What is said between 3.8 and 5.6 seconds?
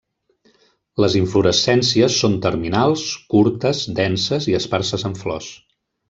denses i esparses en flors.